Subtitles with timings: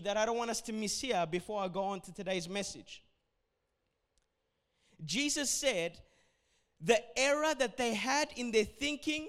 [0.00, 3.02] that I don't want us to miss here before I go on to today's message.
[5.04, 5.98] Jesus said
[6.80, 9.28] the error that they had in their thinking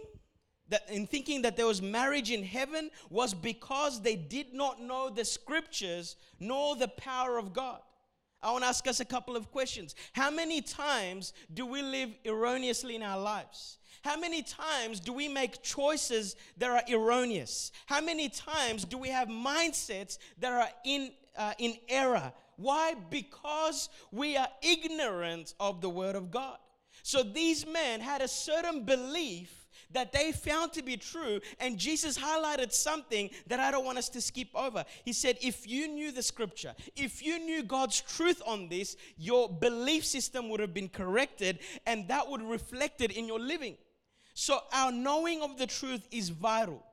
[0.69, 5.09] that in thinking that there was marriage in heaven was because they did not know
[5.09, 7.79] the scriptures nor the power of God.
[8.43, 9.95] I want to ask us a couple of questions.
[10.11, 13.77] How many times do we live erroneously in our lives?
[14.03, 17.71] How many times do we make choices that are erroneous?
[17.85, 22.33] How many times do we have mindsets that are in, uh, in error?
[22.57, 22.95] Why?
[23.09, 26.57] Because we are ignorant of the Word of God.
[27.01, 29.62] So these men had a certain belief
[29.93, 31.39] that they found to be true.
[31.59, 34.83] And Jesus highlighted something that I don't want us to skip over.
[35.03, 39.49] He said, If you knew the scripture, if you knew God's truth on this, your
[39.49, 43.77] belief system would have been corrected and that would reflect it in your living.
[44.33, 46.83] So, our knowing of the truth is vital.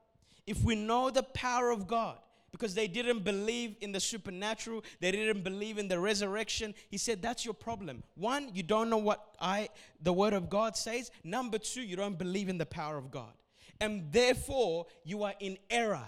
[0.46, 2.18] If we know the power of God,
[2.52, 6.74] because they didn't believe in the supernatural, they didn't believe in the resurrection.
[6.88, 8.02] He said, That's your problem.
[8.14, 9.68] One, you don't know what I
[10.02, 11.10] the word of God says.
[11.24, 13.32] Number two, you don't believe in the power of God.
[13.80, 16.06] And therefore, you are in error.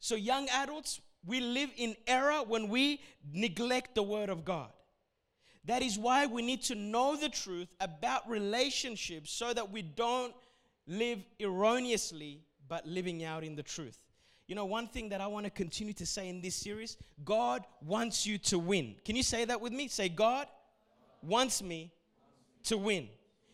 [0.00, 3.00] So, young adults, we live in error when we
[3.32, 4.70] neglect the word of God.
[5.66, 10.34] That is why we need to know the truth about relationships so that we don't
[10.86, 13.98] live erroneously, but living out in the truth.
[14.46, 17.64] You know, one thing that I want to continue to say in this series God
[17.80, 18.96] wants you to win.
[19.04, 19.88] Can you say that with me?
[19.88, 20.46] Say, God
[21.22, 21.92] wants me
[22.64, 23.08] to win.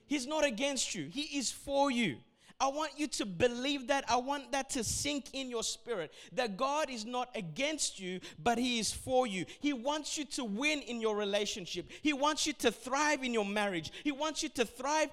[0.07, 2.17] He's not against you, He is for you.
[2.61, 4.05] I want you to believe that.
[4.09, 8.59] I want that to sink in your spirit that God is not against you, but
[8.59, 9.47] He is for you.
[9.61, 11.91] He wants you to win in your relationship.
[12.03, 13.91] He wants you to thrive in your marriage.
[14.05, 15.09] He wants you to thrive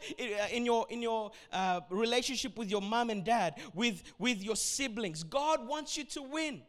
[0.52, 5.24] in your in your uh, relationship with your mom and dad, with with your siblings.
[5.24, 6.62] God wants you to win.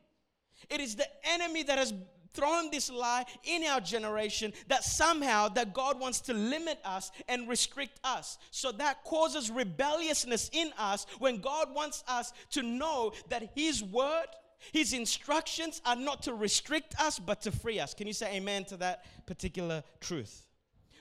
[0.71, 1.93] It is the enemy that has
[2.33, 7.49] thrown this lie in our generation that somehow that God wants to limit us and
[7.49, 8.39] restrict us.
[8.51, 14.27] So that causes rebelliousness in us when God wants us to know that his word
[14.73, 17.95] his instructions are not to restrict us but to free us.
[17.95, 20.47] Can you say amen to that particular truth?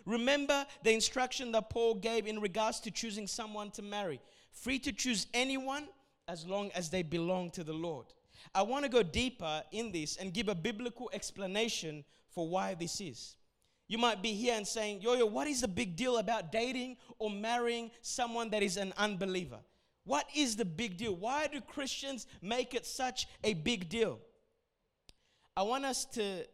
[0.05, 4.21] Remember the instruction that Paul gave in regards to choosing someone to marry.
[4.53, 5.87] Free to choose anyone
[6.27, 8.05] as long as they belong to the Lord.
[8.53, 13.02] I want to go deeper in this and give a biblical explanation for why this
[13.02, 13.35] is.
[13.88, 16.97] You might be here and saying, Yo, yo, what is the big deal about dating
[17.19, 19.59] or marrying someone that is an unbeliever?
[20.03, 21.16] What is the big deal?
[21.16, 24.19] Why do Christians make it such a big deal?
[25.56, 26.46] I want us to,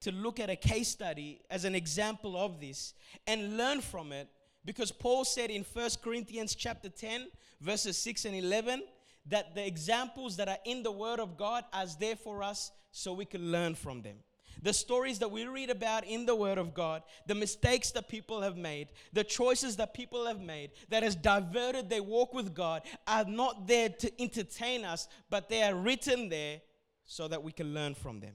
[0.00, 2.94] to look at a case study as an example of this
[3.26, 4.28] and learn from it
[4.64, 7.28] because Paul said in 1 Corinthians chapter 10,
[7.60, 8.82] verses 6 and 11,
[9.26, 13.12] that the examples that are in the Word of God are there for us so
[13.12, 14.16] we can learn from them.
[14.62, 18.40] The stories that we read about in the Word of God, the mistakes that people
[18.40, 22.82] have made, the choices that people have made that has diverted their walk with God
[23.06, 26.60] are not there to entertain us, but they are written there
[27.04, 28.34] so that we can learn from them.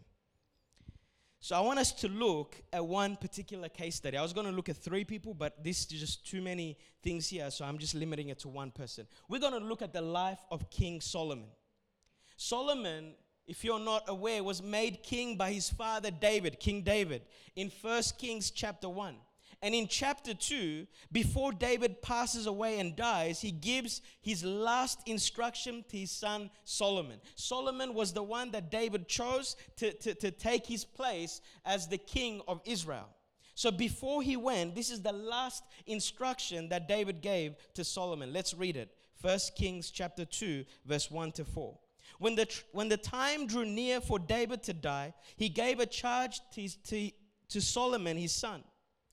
[1.42, 4.18] So I want us to look at one particular case study.
[4.18, 7.30] I was going to look at three people, but this is just too many things
[7.30, 9.08] here, so I'm just limiting it to one person.
[9.30, 11.48] We're going to look at the life of King Solomon.
[12.36, 13.14] Solomon,
[13.48, 17.22] if you're not aware, was made king by his father David, King David,
[17.56, 19.16] in 1 Kings chapter 1.
[19.62, 25.84] And in chapter 2, before David passes away and dies, he gives his last instruction
[25.90, 27.20] to his son Solomon.
[27.36, 31.98] Solomon was the one that David chose to, to, to take his place as the
[31.98, 33.10] king of Israel.
[33.54, 38.32] So before he went, this is the last instruction that David gave to Solomon.
[38.32, 38.96] Let's read it.
[39.22, 41.78] 1 Kings chapter 2, verse 1 to 4.
[42.20, 46.40] When the, when the time drew near for David to die, he gave a charge
[46.54, 47.12] to, his, to,
[47.50, 48.64] to Solomon, his son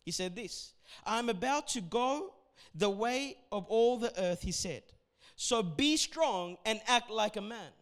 [0.06, 0.72] he said this
[1.04, 2.32] I'm about to go
[2.74, 4.82] the way of all the earth, he said.
[5.34, 7.72] So be strong and act like a man,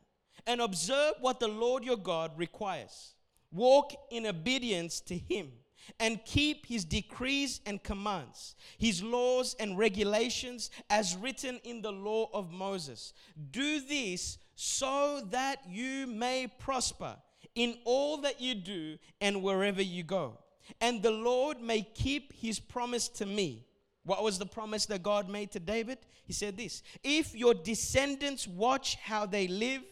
[0.47, 3.15] and observe what the Lord your God requires.
[3.53, 5.53] Walk in obedience to him
[6.01, 12.31] and keep his decrees and commands, his laws and regulations as written in the law
[12.33, 13.13] of Moses.
[13.53, 17.16] Do this so that you may prosper
[17.54, 20.39] in all that you do and wherever you go
[20.81, 23.66] and the Lord may keep his promise to me.
[24.05, 25.99] What was the promise that God made to David?
[26.27, 29.83] He said this If your descendants watch how they live,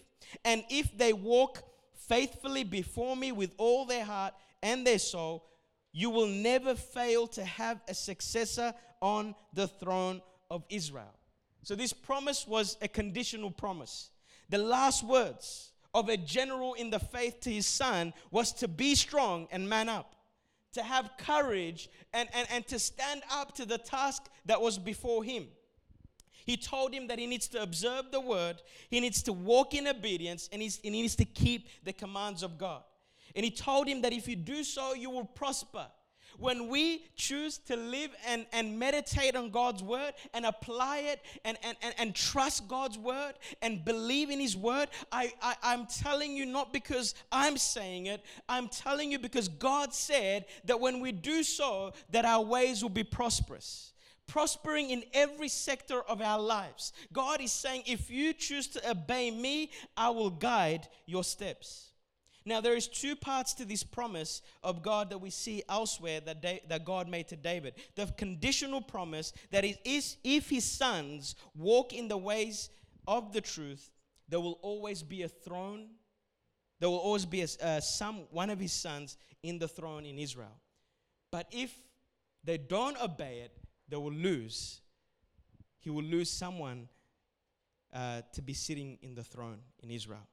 [0.44, 1.62] and if they walk
[2.08, 5.44] faithfully before me with all their heart and their soul,
[5.92, 11.14] you will never fail to have a successor on the throne of Israel.
[11.62, 14.10] So, this promise was a conditional promise.
[14.48, 18.94] The last words of a general in the faith to his son was to be
[18.94, 20.14] strong and man up,
[20.72, 25.22] to have courage and, and, and to stand up to the task that was before
[25.22, 25.46] him.
[26.44, 29.86] He told him that he needs to observe the word, he needs to walk in
[29.86, 32.82] obedience, and, and he needs to keep the commands of God.
[33.34, 35.86] And he told him that if you do so, you will prosper.
[36.38, 41.56] When we choose to live and, and meditate on God's word and apply it and,
[41.62, 46.36] and, and, and trust God's word and believe in his word, I, I, I'm telling
[46.36, 51.12] you not because I'm saying it, I'm telling you because God said that when we
[51.12, 53.92] do so, that our ways will be prosperous
[54.28, 56.94] prospering in every sector of our lives.
[57.12, 61.91] God is saying, if you choose to obey me, I will guide your steps.
[62.44, 66.42] Now, there is two parts to this promise of God that we see elsewhere that,
[66.42, 67.74] da- that God made to David.
[67.94, 72.70] The conditional promise that it is if his sons walk in the ways
[73.06, 73.90] of the truth,
[74.28, 75.90] there will always be a throne.
[76.80, 80.18] There will always be a, uh, some one of his sons in the throne in
[80.18, 80.60] Israel.
[81.30, 81.72] But if
[82.44, 83.56] they don't obey it,
[83.88, 84.80] they will lose.
[85.78, 86.88] He will lose someone
[87.92, 90.26] uh, to be sitting in the throne in Israel.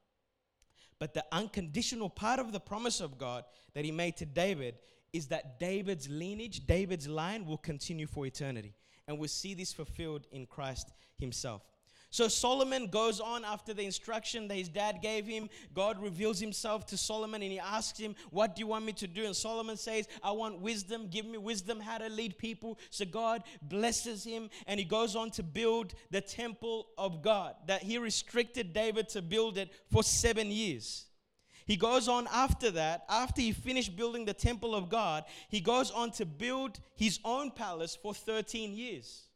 [0.99, 4.75] But the unconditional part of the promise of God that he made to David
[5.13, 8.75] is that David's lineage, David's line will continue for eternity.
[9.07, 11.63] And we'll see this fulfilled in Christ himself.
[12.11, 15.47] So Solomon goes on after the instruction that his dad gave him.
[15.75, 19.07] God reveals himself to Solomon and he asks him, What do you want me to
[19.07, 19.25] do?
[19.25, 21.07] And Solomon says, I want wisdom.
[21.09, 22.79] Give me wisdom how to lead people.
[22.89, 27.83] So God blesses him and he goes on to build the temple of God that
[27.83, 31.06] he restricted David to build it for seven years.
[31.67, 35.91] He goes on after that, after he finished building the temple of God, he goes
[35.91, 39.28] on to build his own palace for 13 years.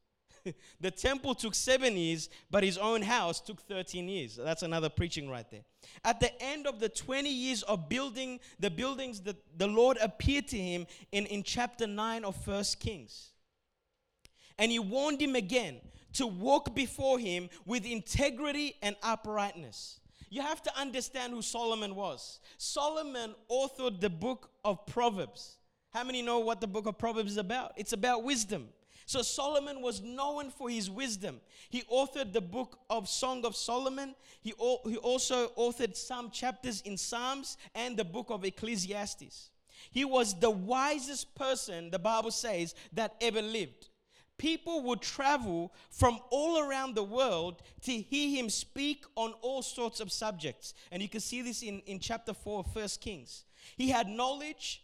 [0.79, 4.35] the temple took seven years, but his own house took 13 years.
[4.35, 5.61] That's another preaching right there.
[6.03, 10.47] At the end of the 20 years of building the buildings, that the Lord appeared
[10.49, 13.31] to him in, in chapter 9 of First Kings.
[14.57, 15.81] And he warned him again
[16.13, 19.99] to walk before him with integrity and uprightness.
[20.29, 22.39] You have to understand who Solomon was.
[22.57, 25.57] Solomon authored the book of Proverbs.
[25.91, 27.73] How many know what the book of Proverbs is about?
[27.77, 28.69] It's about wisdom.
[29.05, 31.41] So Solomon was known for his wisdom.
[31.69, 34.15] He authored the book of Song of Solomon.
[34.41, 34.53] He,
[34.85, 39.49] he also authored some chapters in Psalms and the book of Ecclesiastes.
[39.91, 43.89] He was the wisest person, the Bible says, that ever lived.
[44.37, 49.99] People would travel from all around the world to hear him speak on all sorts
[49.99, 50.73] of subjects.
[50.91, 53.43] And you can see this in, in chapter 4 of 1 Kings.
[53.77, 54.83] He had knowledge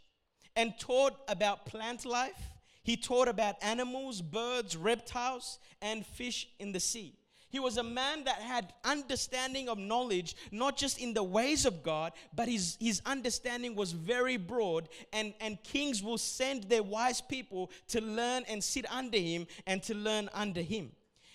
[0.56, 2.51] and taught about plant life
[2.89, 7.13] he taught about animals, birds, reptiles, and fish in the sea.
[7.51, 11.83] He was a man that had understanding of knowledge, not just in the ways of
[11.83, 14.89] God, but his, his understanding was very broad.
[15.13, 19.83] And, and kings will send their wise people to learn and sit under him and
[19.83, 20.91] to learn under him.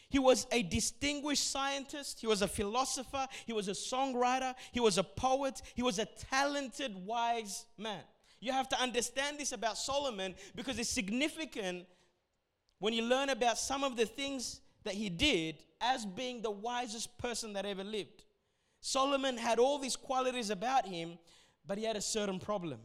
[0.08, 2.20] He was a distinguished scientist.
[2.20, 3.28] He was a philosopher.
[3.46, 4.56] He was a songwriter.
[4.72, 5.62] He was a poet.
[5.74, 8.02] He was a talented, wise man.
[8.44, 11.86] You have to understand this about Solomon because it's significant
[12.78, 17.16] when you learn about some of the things that he did as being the wisest
[17.16, 18.24] person that ever lived.
[18.82, 21.16] Solomon had all these qualities about him,
[21.66, 22.80] but he had a certain problem.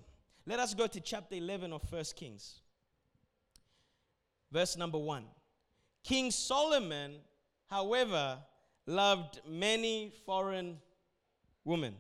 [0.45, 2.61] Let us go to chapter 11 of First Kings.
[4.54, 5.25] Verse number 1.
[6.06, 7.16] King Solomon,
[7.69, 8.37] however,
[8.85, 10.78] loved many foreign
[11.66, 11.95] women.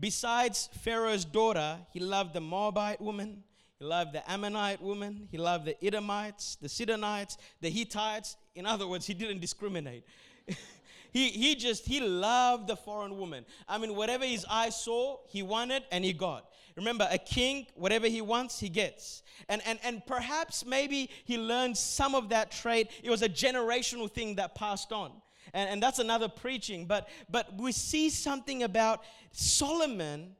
[0.00, 3.42] Besides Pharaoh's daughter, he loved the Moabite woman,
[3.78, 8.36] he loved the Ammonite woman, he loved the Edomites, the Sidonites, the Hittites.
[8.54, 10.04] In other words, he didn't discriminate.
[11.12, 13.44] he, he just, he loved the foreign woman.
[13.68, 16.48] I mean, whatever his eyes saw, he wanted and he got.
[16.76, 19.24] Remember, a king, whatever he wants, he gets.
[19.48, 22.90] And, and, and perhaps maybe he learned some of that trait.
[23.02, 25.10] It was a generational thing that passed on
[25.54, 26.86] and, and that's another preaching.
[26.86, 29.02] But, but we see something about
[29.32, 30.36] Solomon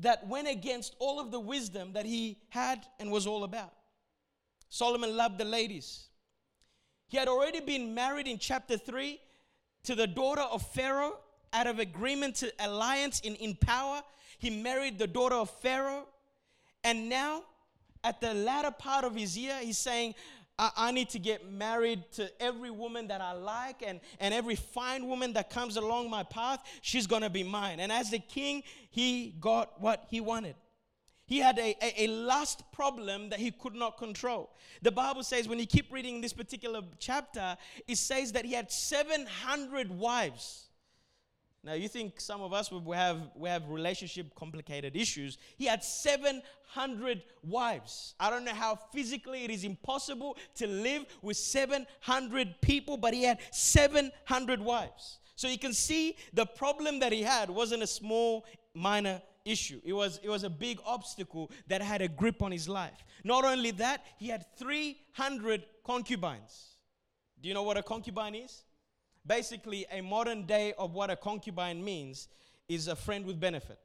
[0.00, 3.72] that went against all of the wisdom that he had and was all about.
[4.68, 6.08] Solomon loved the ladies.
[7.08, 9.18] He had already been married in chapter 3
[9.84, 11.18] to the daughter of Pharaoh
[11.52, 14.02] out of agreement to alliance in, in power.
[14.38, 16.06] He married the daughter of Pharaoh.
[16.84, 17.42] And now,
[18.04, 20.14] at the latter part of his year, he's saying,
[20.58, 24.56] I, I need to get married to every woman that I like, and, and every
[24.56, 27.80] fine woman that comes along my path, she's gonna be mine.
[27.80, 30.56] And as the king, he got what he wanted.
[31.26, 34.48] He had a, a, a, lust problem that he could not control.
[34.80, 38.72] The Bible says, when you keep reading this particular chapter, it says that he had
[38.72, 40.67] 700 wives.
[41.64, 45.38] Now you think some of us we have we have relationship complicated issues.
[45.56, 48.14] He had 700 wives.
[48.20, 53.24] I don't know how physically it is impossible to live with 700 people, but he
[53.24, 55.18] had 700 wives.
[55.34, 59.80] So you can see the problem that he had wasn't a small minor issue.
[59.84, 63.04] It was it was a big obstacle that had a grip on his life.
[63.24, 66.76] Not only that, he had 300 concubines.
[67.40, 68.64] Do you know what a concubine is?
[69.28, 72.28] Basically, a modern day of what a concubine means
[72.68, 73.78] is a friend with benefit.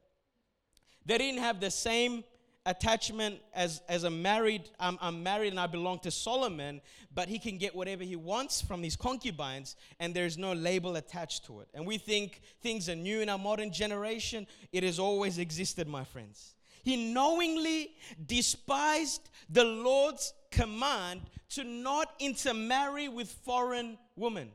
[1.05, 2.23] They didn't have the same
[2.65, 6.79] attachment as, as a married, I'm, I'm married and I belong to Solomon,
[7.13, 11.45] but he can get whatever he wants from his concubines and there's no label attached
[11.47, 11.67] to it.
[11.73, 14.47] And we think things are new in our modern generation.
[14.71, 16.55] It has always existed, my friends.
[16.85, 17.91] He knowingly
[18.25, 24.51] despised the Lord's command to not intermarry with foreign women.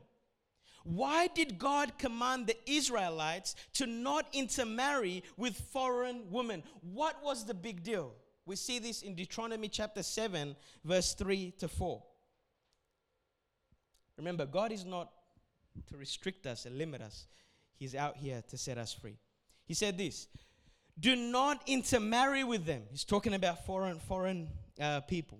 [0.83, 6.63] Why did God command the Israelites to not intermarry with foreign women?
[6.81, 8.13] What was the big deal?
[8.45, 12.01] We see this in Deuteronomy chapter 7, verse 3 to 4.
[14.17, 15.11] Remember, God is not
[15.87, 17.27] to restrict us and limit us,
[17.77, 19.17] He's out here to set us free.
[19.65, 20.27] He said this
[20.99, 22.83] Do not intermarry with them.
[22.91, 24.49] He's talking about foreign, foreign
[24.81, 25.39] uh, people.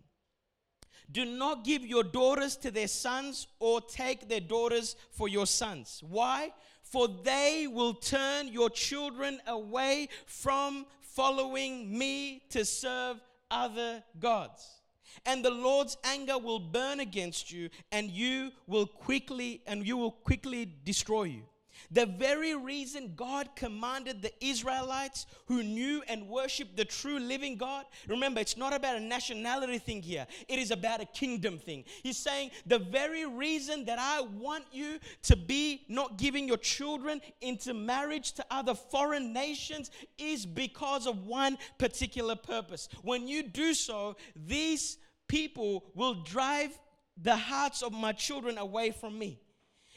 [1.11, 6.03] Do not give your daughters to their sons or take their daughters for your sons.
[6.07, 6.53] Why?
[6.83, 13.17] For they will turn your children away from following me to serve
[13.49, 14.81] other gods.
[15.25, 20.11] And the Lord's anger will burn against you and you will quickly and you will
[20.11, 21.43] quickly destroy you.
[21.91, 27.85] The very reason God commanded the Israelites who knew and worshiped the true living God.
[28.07, 31.83] Remember, it's not about a nationality thing here, it is about a kingdom thing.
[32.03, 37.21] He's saying, The very reason that I want you to be not giving your children
[37.41, 42.87] into marriage to other foreign nations is because of one particular purpose.
[43.01, 46.77] When you do so, these people will drive
[47.21, 49.39] the hearts of my children away from me.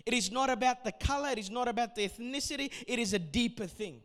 [0.04, 3.18] It is not about the color, it is not about the ethnicity, it is a
[3.18, 4.00] deeper thing.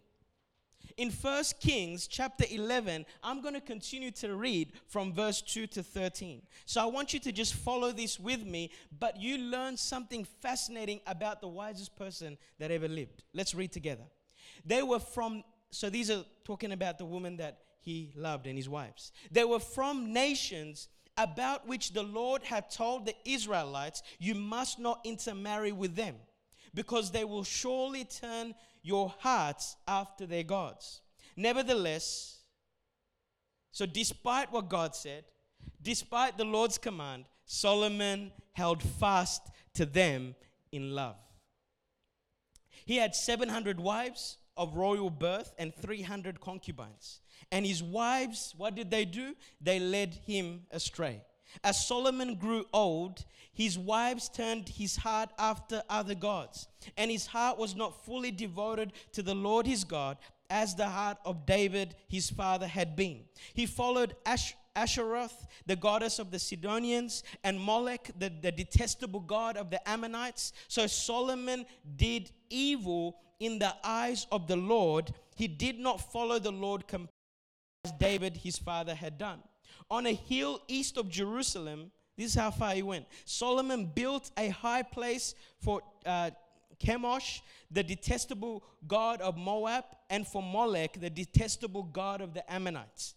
[0.97, 5.83] In 1 Kings chapter 11, I'm going to continue to read from verse 2 to
[5.83, 6.41] 13.
[6.65, 10.99] So I want you to just follow this with me, but you learn something fascinating
[11.05, 13.23] about the wisest person that ever lived.
[13.33, 14.05] Let's read together.
[14.65, 18.67] They were from, so these are talking about the woman that he loved and his
[18.67, 19.11] wives.
[19.29, 25.01] They were from nations about which the Lord had told the Israelites, You must not
[25.03, 26.15] intermarry with them,
[26.73, 31.01] because they will surely turn your hearts after their gods.
[31.35, 32.39] Nevertheless,
[33.71, 35.25] so despite what God said,
[35.81, 39.41] despite the Lord's command, Solomon held fast
[39.75, 40.35] to them
[40.71, 41.17] in love.
[42.85, 47.21] He had 700 wives of royal birth and 300 concubines.
[47.51, 49.35] And his wives, what did they do?
[49.61, 51.21] They led him astray.
[51.63, 56.67] As Solomon grew old, his wives turned his heart after other gods,
[56.97, 60.17] and his heart was not fully devoted to the Lord his God
[60.49, 63.21] as the heart of David his father had been.
[63.53, 69.57] He followed Ash- Asheroth, the goddess of the Sidonians, and Molech, the, the detestable god
[69.57, 70.53] of the Ammonites.
[70.67, 71.65] So Solomon
[71.95, 75.13] did evil in the eyes of the Lord.
[75.35, 76.87] He did not follow the Lord
[77.87, 79.39] as David his father had done.
[79.89, 83.05] On a hill east of Jerusalem, this is how far he went.
[83.25, 86.31] Solomon built a high place for uh,
[86.83, 87.41] Chemosh,
[87.71, 93.15] the detestable god of Moab, and for Molech, the detestable god of the Ammonites.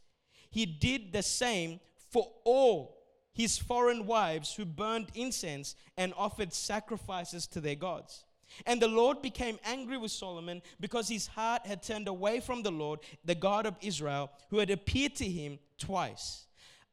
[0.50, 2.98] He did the same for all
[3.32, 8.24] his foreign wives who burned incense and offered sacrifices to their gods.
[8.66, 12.70] And the Lord became angry with Solomon because his heart had turned away from the
[12.70, 16.46] Lord, the God of Israel, who had appeared to him twice.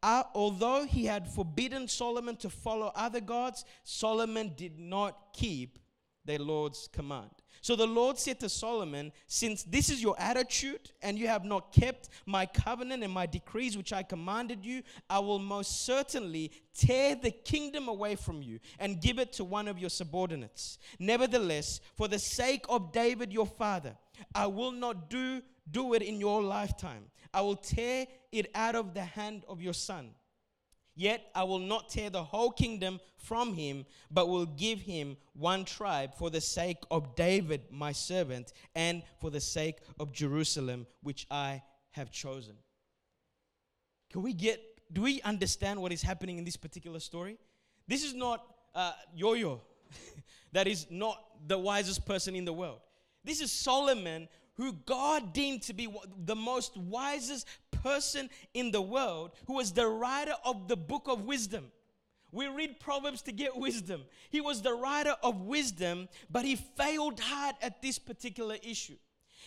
[0.04, 5.80] Uh, although he had forbidden Solomon to follow other gods, Solomon did not keep
[6.26, 7.32] the Lord's command.
[7.62, 11.72] So the Lord said to Solomon, Since this is your attitude, and you have not
[11.72, 17.16] kept my covenant and my decrees which I commanded you, I will most certainly tear
[17.16, 20.78] the kingdom away from you and give it to one of your subordinates.
[21.00, 23.96] Nevertheless, for the sake of David your father,
[24.34, 27.06] I will not do, do it in your lifetime.
[27.34, 30.12] I will tear it out of the hand of your son.
[30.98, 35.64] Yet I will not tear the whole kingdom from him, but will give him one
[35.64, 41.28] tribe for the sake of David, my servant, and for the sake of Jerusalem, which
[41.30, 41.62] I
[41.92, 42.56] have chosen.
[44.12, 44.60] Can we get,
[44.92, 47.38] do we understand what is happening in this particular story?
[47.88, 49.62] This is not uh, Yo Yo,
[50.52, 52.80] that is not the wisest person in the world.
[53.24, 55.88] This is Solomon, who God deemed to be
[56.26, 57.46] the most wisest
[57.88, 61.72] person in the world, who was the writer of the book of wisdom.
[62.32, 64.04] We read Proverbs to get wisdom.
[64.30, 68.98] He was the writer of wisdom, but he failed hard at this particular issue.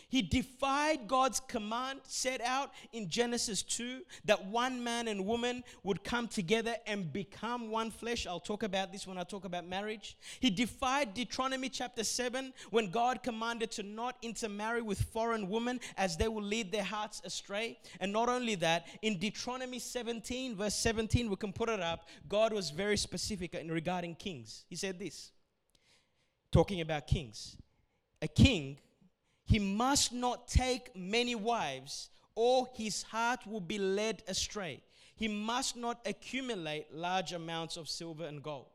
[0.09, 6.05] He defied God's command set out in Genesis 2 that one man and woman would
[6.05, 8.27] come together and become one flesh.
[8.27, 10.17] I'll talk about this when I talk about marriage.
[10.41, 16.17] He defied Deuteronomy chapter 7 when God commanded to not intermarry with foreign women as
[16.17, 17.79] they will lead their hearts astray.
[18.01, 22.53] And not only that, in Deuteronomy 17, verse 17, we can put it up, God
[22.53, 24.65] was very specific in regarding kings.
[24.69, 25.33] He said this,
[26.53, 27.57] talking about kings.
[28.23, 28.79] A king
[29.45, 34.83] he must not take many wives, or his heart will be led astray.
[35.17, 38.67] He must not accumulate large amounts of silver and gold.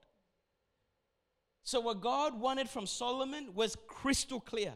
[1.63, 4.73] So, what God wanted from Solomon was crystal clear.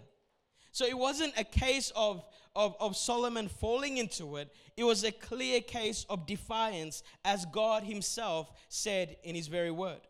[0.72, 5.12] So, it wasn't a case of, of, of Solomon falling into it, it was a
[5.12, 10.02] clear case of defiance, as God Himself said in His very word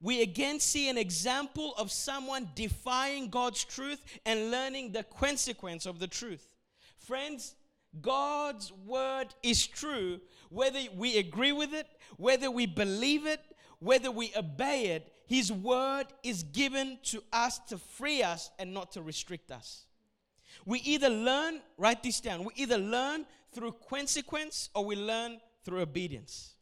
[0.00, 5.98] we again see an example of someone defying God's truth and learning the consequence of
[5.98, 6.54] the truth.
[6.98, 7.56] Friends,
[8.00, 13.40] God's word is true, whether we agree with it, whether we believe it,
[13.80, 15.12] whether we obey it.
[15.26, 19.86] His word is given to us to free us and not to restrict us.
[20.64, 25.80] We either learn, write this down, we either learn through consequence or we learn through
[25.80, 26.54] obedience.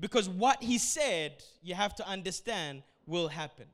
[0.00, 3.66] Because what he said, you have to understand, will happen.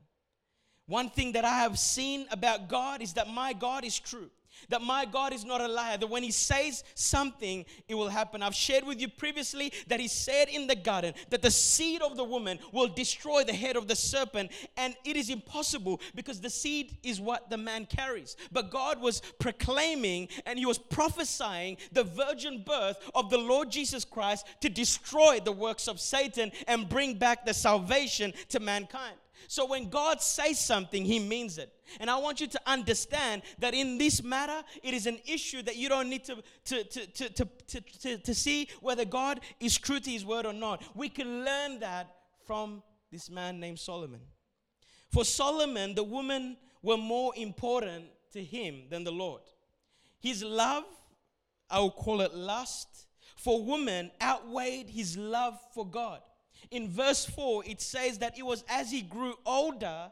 [0.86, 4.30] One thing that I have seen about God is that my God is true
[4.68, 8.42] that my God is not a liar, that when He says something, it will happen.
[8.42, 12.16] I've shared with you previously that He said in the garden that the seed of
[12.16, 16.50] the woman will destroy the head of the serpent, and it is impossible because the
[16.50, 18.36] seed is what the man carries.
[18.52, 24.04] But God was proclaiming and He was prophesying the virgin birth of the Lord Jesus
[24.04, 29.16] Christ to destroy the works of Satan and bring back the salvation to mankind.
[29.48, 31.72] So when God says something, He means it.
[32.00, 35.76] And I want you to understand that in this matter, it is an issue that
[35.76, 39.78] you don't need to, to, to, to, to, to, to, to see whether God is
[39.78, 40.82] true to His word or not.
[40.94, 42.14] We can learn that
[42.46, 44.20] from this man named Solomon.
[45.10, 49.42] For Solomon, the women were more important to him than the Lord.
[50.20, 50.84] His love,
[51.70, 56.20] I will call it lust, for women outweighed his love for God
[56.70, 60.10] in verse 4, it says that it was as he grew older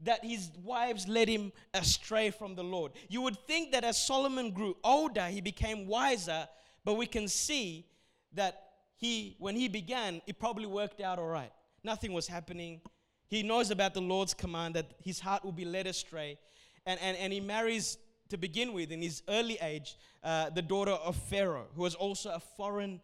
[0.00, 2.92] that his wives led him astray from the Lord.
[3.08, 6.48] You would think that as Solomon grew older, he became wiser,
[6.84, 7.86] but we can see
[8.34, 8.62] that
[8.96, 11.52] he, when he began, it probably worked out all right.
[11.82, 12.80] Nothing was happening.
[13.28, 16.38] He knows about the Lord's command that his heart will be led astray.
[16.84, 20.92] And, and, and he marries, to begin with, in his early age, uh, the daughter
[20.92, 23.00] of Pharaoh, who was also a foreign,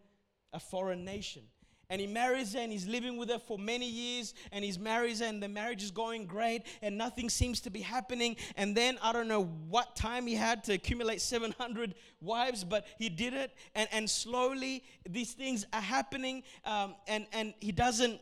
[0.52, 1.42] a foreign nation
[1.92, 5.20] and he marries her and he's living with her for many years and he's marries
[5.20, 8.34] her and the marriage is going great and nothing seems to be happening.
[8.56, 13.10] And then i don't know what time he had to accumulate 700 wives but he
[13.10, 13.52] did it.
[13.74, 16.44] And, and slowly these things are happening.
[16.64, 18.18] Um, and, and he doesn't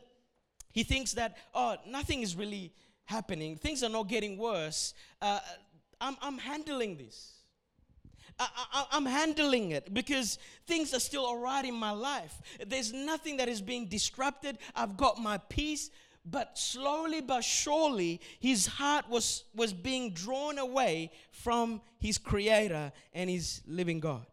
[0.73, 2.73] he thinks that oh nothing is really
[3.05, 3.57] happening.
[3.57, 4.95] Things are not getting worse.
[5.23, 5.39] Uh,
[6.01, 7.40] I'm, I'm handling this
[8.41, 12.41] I, am handling it because things are still all right in my life.
[12.67, 14.59] There's nothing that is being disrupted.
[14.75, 15.91] I've got my peace.
[16.25, 23.31] But slowly but surely, his heart was, was being drawn away from his creator and
[23.31, 24.27] his living God.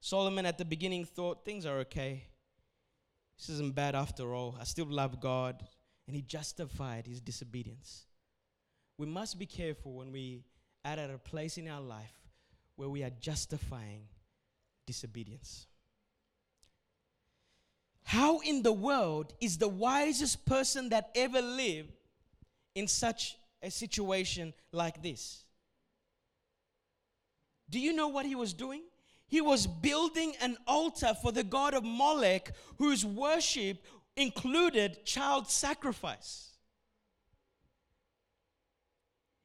[0.00, 2.24] Solomon at the beginning thought things are okay.
[3.36, 4.56] This isn't bad after all.
[4.60, 5.64] I still love God.
[6.06, 8.06] And he justified his disobedience.
[8.96, 10.44] We must be careful when we
[10.96, 12.14] at a place in our life
[12.76, 14.02] where we are justifying
[14.86, 15.66] disobedience.
[18.04, 21.92] How in the world is the wisest person that ever lived
[22.74, 25.44] in such a situation like this?
[27.68, 28.82] Do you know what he was doing?
[29.26, 33.84] He was building an altar for the god of Molech, whose worship
[34.16, 36.52] included child sacrifice.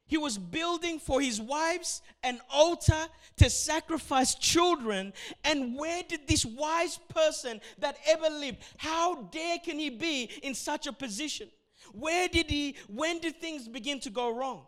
[0.06, 3.06] He was building for his wives an altar
[3.38, 5.12] to sacrifice children.
[5.44, 10.54] And where did this wise person that ever lived, how dare can he be in
[10.54, 11.48] such a position?
[11.92, 14.66] Where did he, when did things begin to go wrong?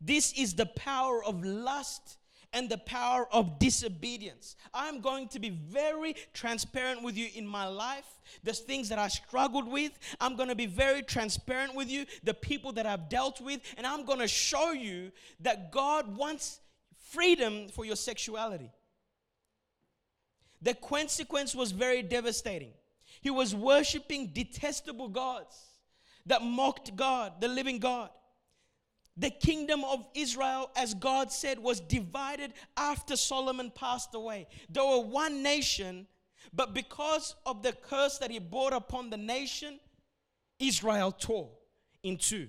[0.00, 2.18] This is the power of lust
[2.56, 4.56] and the power of disobedience.
[4.72, 8.06] I'm going to be very transparent with you in my life.
[8.42, 9.92] There's things that I struggled with.
[10.22, 13.86] I'm going to be very transparent with you, the people that I've dealt with, and
[13.86, 16.60] I'm going to show you that God wants
[17.10, 18.70] freedom for your sexuality.
[20.62, 22.72] The consequence was very devastating.
[23.20, 25.62] He was worshiping detestable gods
[26.24, 28.08] that mocked God, the living God.
[29.16, 34.46] The kingdom of Israel, as God said, was divided after Solomon passed away.
[34.68, 36.06] They were one nation,
[36.52, 39.80] but because of the curse that he brought upon the nation,
[40.58, 41.50] Israel tore
[42.02, 42.48] in two.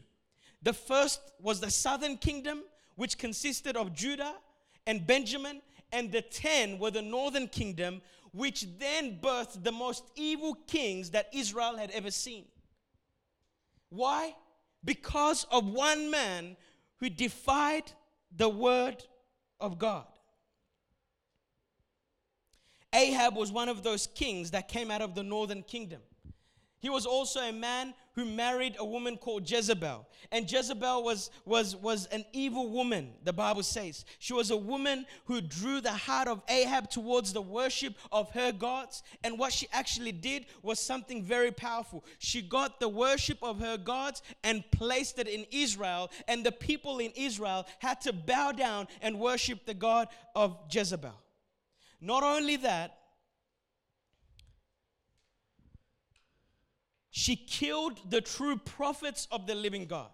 [0.61, 2.63] The first was the southern kingdom,
[2.95, 4.35] which consisted of Judah
[4.85, 5.61] and Benjamin,
[5.93, 8.01] and the ten were the northern kingdom,
[8.33, 12.45] which then birthed the most evil kings that Israel had ever seen.
[13.89, 14.35] Why?
[14.83, 16.55] Because of one man
[16.97, 17.91] who defied
[18.35, 19.03] the word
[19.59, 20.05] of God.
[22.93, 26.01] Ahab was one of those kings that came out of the northern kingdom.
[26.79, 30.07] He was also a man who married a woman called Jezebel.
[30.31, 34.05] And Jezebel was, was, was an evil woman, the Bible says.
[34.17, 38.51] She was a woman who drew the heart of Ahab towards the worship of her
[38.51, 39.03] gods.
[39.23, 42.03] And what she actually did was something very powerful.
[42.17, 46.09] She got the worship of her gods and placed it in Israel.
[46.27, 51.13] And the people in Israel had to bow down and worship the God of Jezebel.
[52.01, 52.96] Not only that,
[57.17, 60.11] She killed the true prophets of the living God.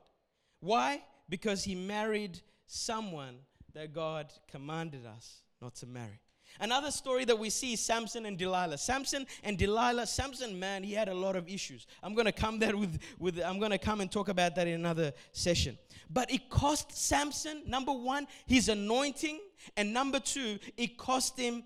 [0.61, 1.03] Why?
[1.27, 3.39] Because he married someone
[3.73, 6.21] that God commanded us not to marry.
[6.61, 8.77] Another story that we see is Samson and Delilah.
[8.77, 11.87] Samson and Delilah, Samson, man, he had a lot of issues.
[12.01, 15.11] I'm gonna come there with, with I'm gonna come and talk about that in another
[15.33, 15.77] session.
[16.09, 19.41] But it cost Samson, number one, his anointing,
[19.75, 21.65] and number two, it cost him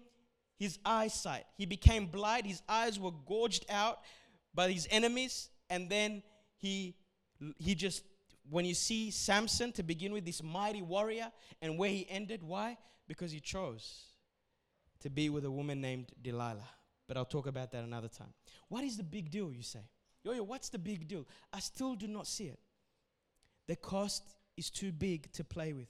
[0.57, 1.45] his eyesight.
[1.59, 3.99] He became blind, his eyes were gorged out
[4.57, 6.23] by his enemies, and then
[6.57, 6.95] he
[7.57, 8.03] he just
[8.49, 12.77] when you see Samson to begin with, this mighty warrior, and where he ended, why?
[13.07, 14.05] Because he chose
[15.01, 16.67] to be with a woman named Delilah.
[17.07, 18.33] But I'll talk about that another time.
[18.69, 19.81] What is the big deal, you say?
[20.23, 21.27] Yo, yo, what's the big deal?
[21.53, 22.59] I still do not see it.
[23.67, 24.23] The cost
[24.55, 25.89] is too big to play with.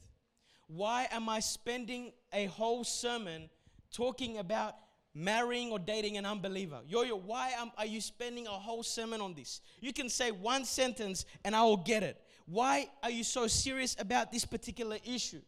[0.68, 3.50] Why am I spending a whole sermon
[3.92, 4.76] talking about
[5.18, 6.80] marrying or dating an unbeliever.
[6.88, 9.62] Yo, yo, why am, are you spending a whole sermon on this?
[9.82, 12.22] You can say one sentence and I will get it.
[12.46, 15.42] Why are you so serious about this particular issue?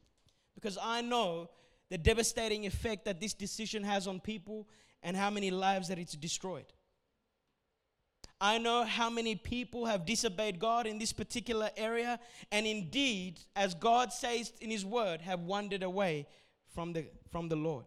[0.56, 1.50] Because I know
[1.90, 4.68] the devastating effect that this decision has on people
[5.04, 6.66] and how many lives that it's destroyed.
[8.42, 12.20] I know how many people have disobeyed God in this particular area,
[12.52, 16.26] and indeed, as God says in His Word, have wandered away
[16.74, 17.86] from the, from the Lord.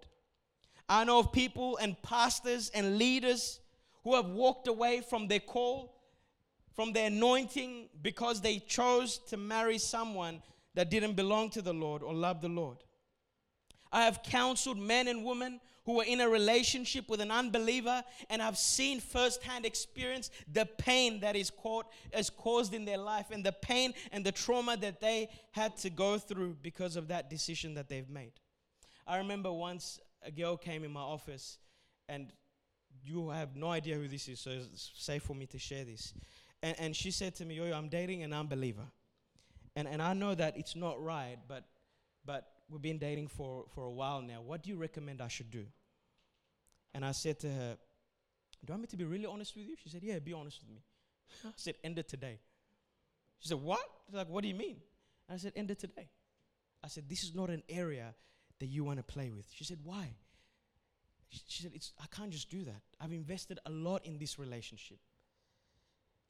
[0.88, 3.60] I know of people and pastors and leaders
[4.04, 5.94] who have walked away from their call,
[6.74, 10.42] from their anointing, because they chose to marry someone
[10.74, 12.78] that didn't belong to the Lord or love the Lord.
[13.92, 18.40] I have counseled men and women who were in a relationship with an unbeliever and
[18.40, 21.86] I've seen firsthand experience the pain that is, caught,
[22.36, 26.18] caused in their life and the pain and the trauma that they had to go
[26.18, 28.32] through because of that decision that they've made.
[29.06, 31.58] I remember once a girl came in my office,
[32.08, 32.32] and
[33.04, 36.14] you have no idea who this is, so it's safe for me to share this.
[36.62, 38.86] And, and she said to me, Yo, I'm dating an unbeliever.
[39.74, 41.64] And, and I know that it's not right, but,
[42.24, 44.40] but we've been dating for, for a while now.
[44.42, 45.64] What do you recommend I should do?
[46.94, 47.76] And I said to her,
[48.64, 49.76] Do you want me to be really honest with you?
[49.82, 50.82] She said, Yeah, be honest with me.
[51.46, 52.38] I said, End it today.
[53.40, 53.84] She said, What?
[54.06, 54.76] She's like, What do you mean?
[55.28, 56.08] And I said, End it today.
[56.84, 58.14] I said, This is not an area
[58.62, 59.44] that you want to play with.
[59.52, 60.14] She said, Why?
[61.48, 62.80] She said, it's, I can't just do that.
[63.00, 64.98] I've invested a lot in this relationship.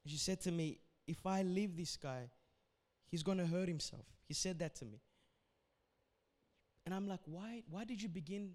[0.06, 2.30] She said to me, If I leave this guy,
[3.10, 4.06] he's going to hurt himself.
[4.26, 5.02] He said that to me.
[6.86, 8.52] And I'm like, why, why did you begin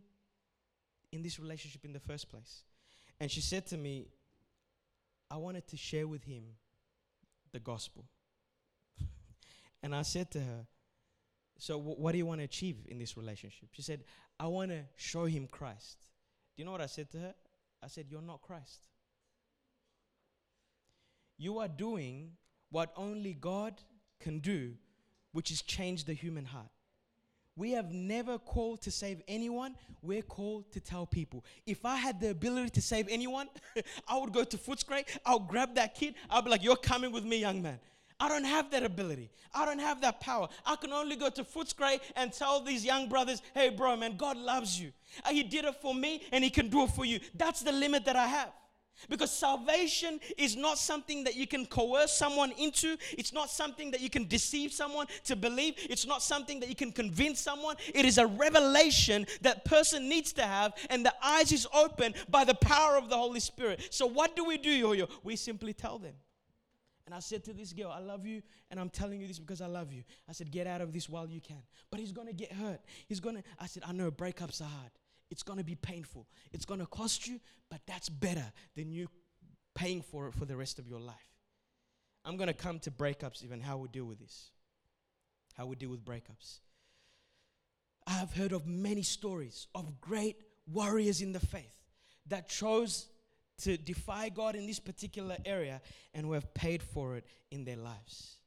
[1.11, 2.63] in this relationship in the first place?
[3.19, 4.07] And she said to me,
[5.29, 6.43] I wanted to share with him
[7.53, 8.05] the gospel.
[9.83, 10.65] and I said to her,
[11.57, 13.69] so, w- what do you want to achieve in this relationship?
[13.71, 14.03] She said,
[14.39, 15.97] I want to show him Christ.
[16.55, 17.33] Do you know what I said to her?
[17.83, 18.81] I said, You're not Christ.
[21.37, 22.31] You are doing
[22.71, 23.81] what only God
[24.19, 24.73] can do,
[25.31, 26.69] which is change the human heart.
[27.55, 29.75] We have never called to save anyone.
[30.03, 31.43] We're called to tell people.
[31.65, 33.47] If I had the ability to save anyone,
[34.07, 35.05] I would go to Footscray.
[35.25, 36.15] I'll grab that kid.
[36.29, 37.79] I'll be like, You're coming with me, young man.
[38.19, 39.29] I don't have that ability.
[39.53, 40.47] I don't have that power.
[40.65, 44.37] I can only go to Footscray and tell these young brothers, hey, bro, man, God
[44.37, 44.91] loves you.
[45.23, 47.19] Uh, he did it for me and He can do it for you.
[47.35, 48.51] That's the limit that I have.
[49.09, 52.97] Because salvation is not something that you can coerce someone into.
[53.11, 55.75] It's not something that you can deceive someone to believe.
[55.77, 57.75] It's not something that you can convince someone.
[57.93, 62.43] It is a revelation that person needs to have, and the eyes is open by
[62.43, 63.87] the power of the Holy Spirit.
[63.91, 65.07] So, what do we do, yo yo?
[65.23, 66.13] We simply tell them.
[67.07, 69.61] And I said to this girl, I love you, and I'm telling you this because
[69.61, 70.03] I love you.
[70.27, 71.63] I said, get out of this while you can.
[71.89, 72.81] But he's gonna get hurt.
[73.07, 74.91] He's gonna, I said, I know breakups are hard.
[75.31, 76.27] It's gonna be painful.
[76.51, 77.39] It's gonna cost you,
[77.71, 79.07] but that's better than you
[79.73, 81.15] paying for it for the rest of your life.
[82.25, 84.51] I'm gonna come to breakups, even how we deal with this.
[85.55, 86.59] How we deal with breakups.
[88.05, 90.35] I have heard of many stories of great
[90.69, 91.85] warriors in the faith
[92.25, 93.07] that chose
[93.59, 95.81] to defy God in this particular area
[96.13, 98.37] and who have paid for it in their lives.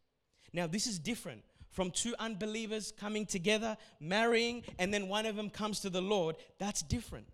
[0.53, 5.51] Now, this is different from two unbelievers coming together, marrying, and then one of them
[5.51, 6.37] comes to the Lord.
[6.59, 7.29] That's different.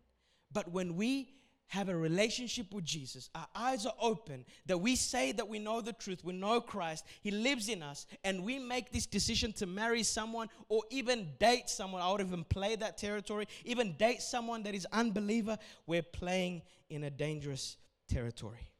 [0.52, 1.30] But when we
[1.68, 5.80] have a relationship with Jesus, our eyes are open, that we say that we know
[5.80, 9.66] the truth, we know Christ, He lives in us, and we make this decision to
[9.66, 12.02] marry someone or even date someone.
[12.02, 17.04] I would even play that territory, even date someone that is unbeliever, we're playing in
[17.04, 17.76] a dangerous
[18.08, 18.70] territory.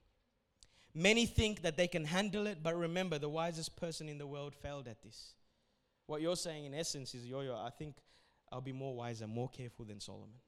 [0.95, 4.55] Many think that they can handle it, but remember, the wisest person in the world
[4.55, 5.35] failed at this.
[6.07, 7.97] What you're saying, in essence, is yo yo, I think
[8.53, 10.39] I'll be more wise and more careful than Solomon.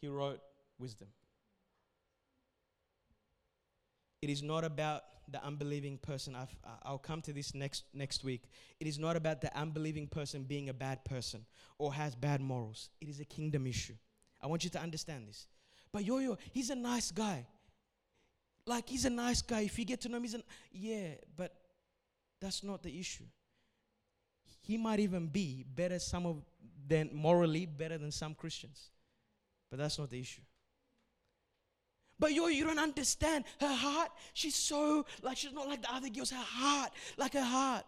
[0.00, 0.40] He wrote
[0.78, 1.08] wisdom.
[4.22, 6.36] It is not about the unbelieving person.
[6.36, 8.44] i will come to this next, next week.
[8.80, 11.44] It is not about the unbelieving person being a bad person
[11.78, 12.90] or has bad morals.
[13.00, 13.94] It is a kingdom issue.
[14.40, 15.46] I want you to understand this.
[15.92, 17.46] But yo yo, he's a nice guy.
[18.66, 19.60] Like he's a nice guy.
[19.62, 21.54] If you get to know him, he's a yeah, but
[22.40, 23.24] that's not the issue.
[24.60, 26.42] He might even be better some of
[26.88, 28.90] than morally better than some Christians.
[29.76, 30.40] But that's not the issue.
[32.18, 33.44] But yo, you don't understand.
[33.60, 36.30] Her heart, she's so like she's not like the other girls.
[36.30, 37.84] Her heart, like her heart.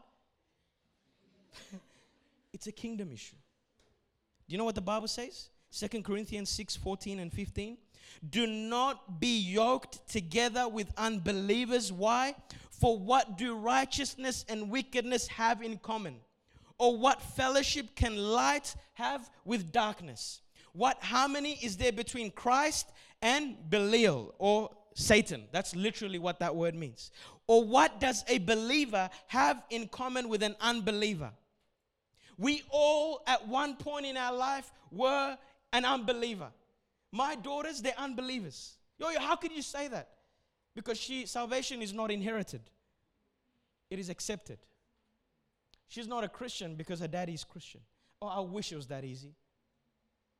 [2.52, 3.36] it's a kingdom issue.
[4.46, 5.48] Do you know what the Bible says?
[5.70, 7.78] Second Corinthians 6 14 and 15.
[8.28, 11.90] Do not be yoked together with unbelievers.
[11.90, 12.34] Why?
[12.68, 16.16] For what do righteousness and wickedness have in common?
[16.76, 20.42] Or what fellowship can light have with darkness?
[20.72, 22.88] What harmony is there between Christ
[23.22, 25.44] and Belial or Satan?
[25.52, 27.10] That's literally what that word means.
[27.46, 31.30] Or what does a believer have in common with an unbeliever?
[32.36, 35.36] We all, at one point in our life, were
[35.72, 36.48] an unbeliever.
[37.10, 38.76] My daughters, they're unbelievers.
[38.98, 40.08] Yo, how could you say that?
[40.74, 42.60] Because she salvation is not inherited.
[43.90, 44.58] It is accepted.
[45.88, 47.80] She's not a Christian because her daddy is Christian.
[48.20, 49.34] Oh, I wish it was that easy.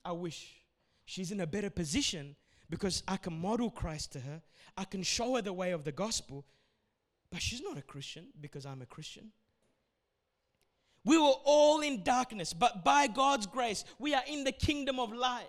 [0.04, 0.56] I wish.
[1.04, 2.36] She's in a better position
[2.70, 4.42] because I can model Christ to her.
[4.76, 6.44] I can show her the way of the gospel.
[7.30, 9.30] But she's not a Christian because I'm a Christian.
[11.04, 15.12] We were all in darkness, but by God's grace, we are in the kingdom of
[15.12, 15.48] light.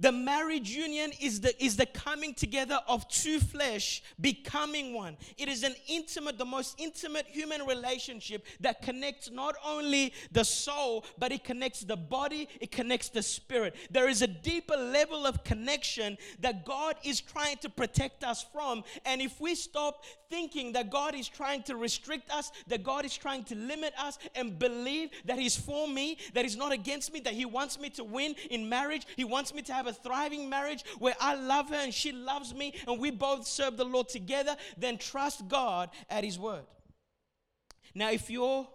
[0.00, 5.16] The marriage union is the, is the coming together of two flesh becoming one.
[5.38, 11.04] It is an intimate, the most intimate human relationship that connects not only the soul,
[11.16, 13.76] but it connects the body, it connects the spirit.
[13.90, 18.82] There is a deeper level of connection that God is trying to protect us from.
[19.04, 23.16] And if we stop thinking that God is trying to restrict us, that God is
[23.16, 27.20] trying to limit us, and believe that He's for me, that He's not against me,
[27.20, 30.48] that He wants me to win in marriage, He wants me to have a thriving
[30.48, 34.08] marriage where I love her and she loves me, and we both serve the Lord
[34.08, 36.64] together, then trust God at His word.
[37.94, 38.66] Now, if you're,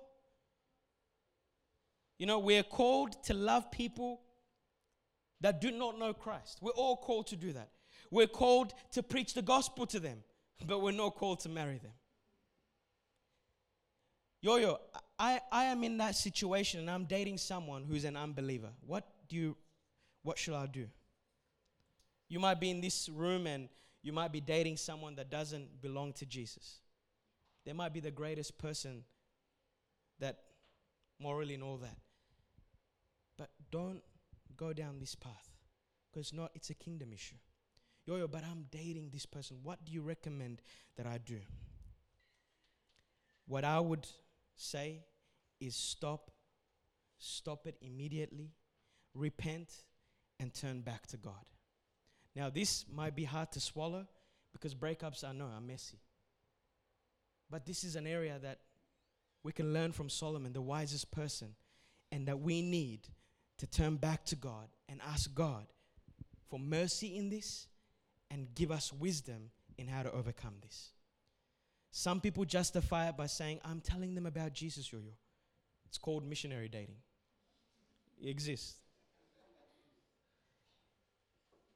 [2.17, 4.21] you know, we're called to love people
[5.41, 6.59] that do not know Christ.
[6.61, 7.69] We're all called to do that.
[8.11, 10.23] We're called to preach the gospel to them
[10.65, 11.91] but we're not called to marry them.
[14.41, 14.79] Yo, yo,
[15.17, 18.69] I, I am in that situation and I'm dating someone who's an unbeliever.
[18.85, 19.57] What do you,
[20.23, 20.87] what should I do?
[22.29, 23.69] You might be in this room and
[24.01, 26.79] you might be dating someone that doesn't belong to Jesus.
[27.65, 29.03] They might be the greatest person
[30.19, 30.39] that
[31.19, 31.97] morally and all that.
[33.37, 34.01] But don't
[34.55, 35.49] go down this path
[36.11, 37.35] because not it's a kingdom issue
[38.09, 39.57] yo, yo, but I'm dating this person.
[39.61, 40.61] What do you recommend
[40.97, 41.39] that I do?
[43.47, 44.07] What I would
[44.55, 45.03] say
[45.59, 46.31] is stop,
[47.19, 48.51] stop it immediately,
[49.13, 49.71] repent,
[50.39, 51.45] and turn back to God.
[52.35, 54.07] Now, this might be hard to swallow
[54.53, 55.99] because breakups, I know, are messy.
[57.49, 58.59] But this is an area that
[59.43, 61.55] we can learn from Solomon, the wisest person,
[62.11, 63.07] and that we need
[63.57, 65.65] to turn back to God and ask God
[66.49, 67.67] for mercy in this
[68.31, 70.91] and give us wisdom in how to overcome this.
[71.91, 75.11] Some people justify it by saying, I'm telling them about Jesus, yo yo.
[75.87, 76.97] It's called missionary dating.
[78.21, 78.75] It exists.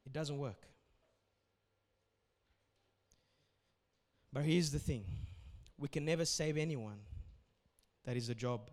[0.05, 0.67] It doesn't work.
[4.31, 5.05] But here's the thing
[5.77, 6.99] we can never save anyone.
[8.05, 8.69] That is the job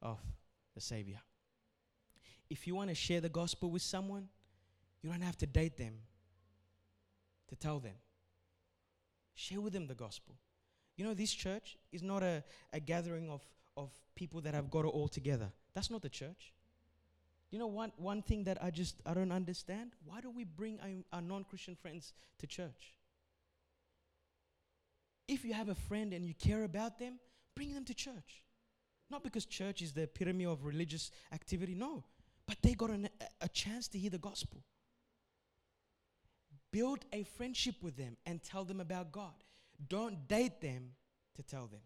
[0.00, 0.18] of
[0.74, 1.20] the Savior.
[2.48, 4.28] If you want to share the gospel with someone,
[5.02, 5.94] you don't have to date them
[7.48, 7.94] to tell them.
[9.34, 10.36] Share with them the gospel.
[10.96, 13.42] You know, this church is not a, a gathering of,
[13.76, 15.50] of people that have got it all together.
[15.74, 16.52] That's not the church.
[17.50, 20.78] You know, one, one thing that I just, I don't understand, why do we bring
[20.80, 22.94] our, our non-Christian friends to church?
[25.26, 27.18] If you have a friend and you care about them,
[27.56, 28.42] bring them to church.
[29.10, 32.04] Not because church is the epitome of religious activity, no.
[32.46, 34.62] But they got an, a, a chance to hear the gospel.
[36.72, 39.34] Build a friendship with them and tell them about God.
[39.88, 40.90] Don't date them
[41.34, 41.80] to tell them.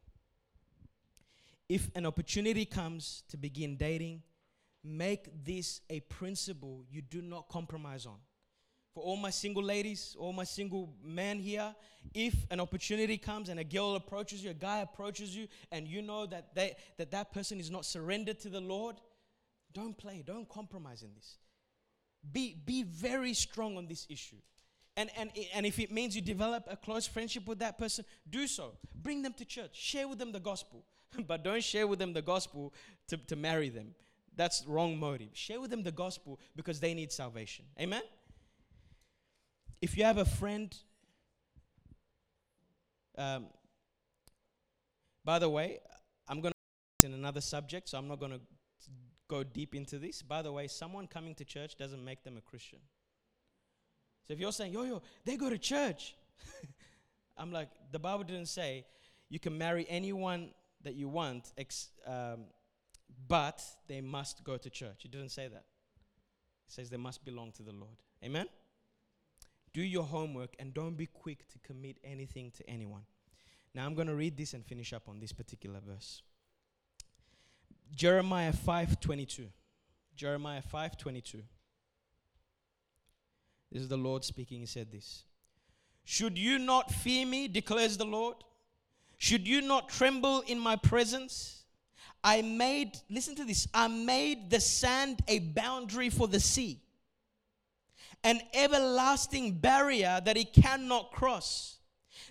[1.69, 4.23] If an opportunity comes to begin dating,
[4.85, 8.19] make this a principle you do not compromise on.
[8.95, 11.75] For all my single ladies, all my single men here,
[12.15, 16.01] if an opportunity comes and a girl approaches you, a guy approaches you, and you
[16.01, 18.97] know that they, that, that person is not surrendered to the Lord,
[19.73, 21.39] don't play, don't compromise in this.
[22.31, 24.37] Be, be very strong on this issue.
[24.97, 28.47] And, and, and if it means you develop a close friendship with that person, do
[28.47, 28.75] so.
[28.95, 29.75] Bring them to church.
[29.75, 30.85] Share with them the gospel.
[31.27, 32.73] but don't share with them the gospel
[33.09, 33.95] to, to marry them.
[34.37, 35.29] That's wrong motive.
[35.33, 37.67] Share with them the gospel because they need salvation.
[37.81, 38.03] Amen?
[39.81, 40.75] If you have a friend,
[43.17, 43.47] um,
[45.25, 45.79] by the way,
[46.29, 46.55] I'm going to
[47.07, 48.41] in another subject, so I'm not going to
[49.29, 50.23] go deep into this.
[50.23, 52.79] By the way, someone coming to church doesn't make them a Christian.
[54.27, 56.15] So if you're saying, yo, yo, they go to church,
[57.37, 58.87] I'm like, the Bible didn't say
[59.29, 60.51] you can marry anyone
[60.83, 62.45] that you want, ex- um,
[63.29, 65.05] but they must go to church.
[65.05, 65.65] It didn't say that.
[66.67, 67.97] It says they must belong to the Lord.
[68.25, 68.47] Amen?
[69.73, 73.03] Do your homework and don't be quick to commit anything to anyone.
[73.75, 76.23] Now I'm going to read this and finish up on this particular verse.
[77.95, 79.49] Jeremiah 5:22.
[80.15, 81.43] Jeremiah 5:22.
[83.73, 84.61] This is the Lord speaking.
[84.61, 85.25] He said this
[86.05, 88.37] Should you not fear me, declares the Lord?
[89.19, 91.64] Should you not tremble in my presence?
[92.25, 96.81] I made, listen to this, I made the sand a boundary for the sea,
[98.25, 101.77] an everlasting barrier that it cannot cross.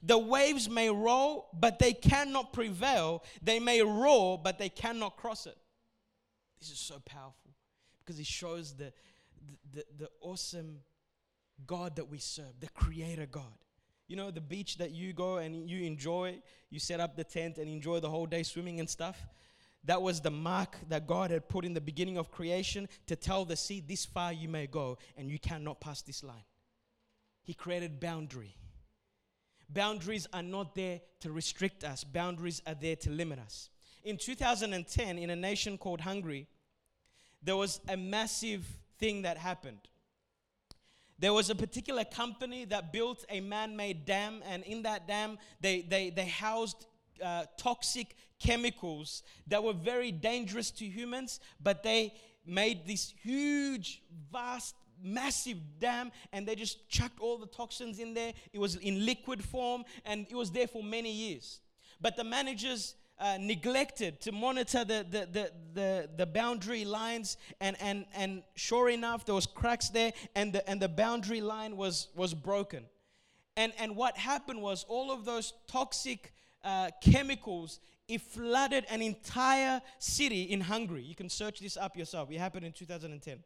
[0.01, 3.23] The waves may roll, but they cannot prevail.
[3.43, 5.58] They may roar, but they cannot cross it.
[6.60, 7.51] This is so powerful
[7.99, 8.91] because it shows the,
[9.71, 10.79] the, the, the awesome
[11.67, 13.43] God that we serve, the creator God.
[14.08, 17.58] You know, the beach that you go and you enjoy, you set up the tent
[17.58, 19.17] and enjoy the whole day swimming and stuff.
[19.85, 23.43] That was the mark that God had put in the beginning of creation to tell
[23.43, 26.45] the sea, this far you may go and you cannot pass this line.
[27.43, 28.55] He created boundary.
[29.69, 33.69] Boundaries are not there to restrict us, boundaries are there to limit us.
[34.03, 36.47] In 2010, in a nation called Hungary,
[37.41, 38.65] there was a massive
[38.99, 39.79] thing that happened.
[41.19, 45.37] There was a particular company that built a man made dam, and in that dam,
[45.61, 46.85] they, they, they housed
[47.23, 52.13] uh, toxic chemicals that were very dangerous to humans, but they
[52.45, 54.01] made this huge,
[54.32, 58.34] vast, massive dam and they just chucked all the toxins in there.
[58.51, 61.62] It was in liquid form and it was there for many years.
[62.01, 67.77] But the managers uh, neglected to monitor the, the, the, the, the boundary lines and,
[67.79, 72.10] and, and sure enough there was cracks there and the, and the boundary line was,
[72.15, 72.86] was broken
[73.56, 79.81] and, and what happened was all of those toxic uh, chemicals it flooded an entire
[79.99, 81.03] city in hungary.
[81.03, 82.31] You can search this up yourself.
[82.31, 83.39] It happened in 2010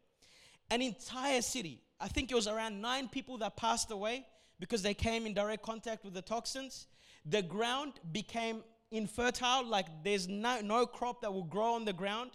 [0.70, 1.80] an entire city.
[2.00, 4.26] I think it was around nine people that passed away
[4.60, 6.86] because they came in direct contact with the toxins.
[7.24, 12.32] The ground became infertile, like there's no, no crop that will grow on the ground.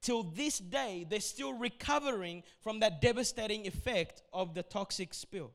[0.00, 5.50] Till this day, they're still recovering from that devastating effect of the toxic spill.